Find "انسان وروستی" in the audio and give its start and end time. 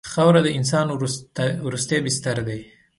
0.57-1.99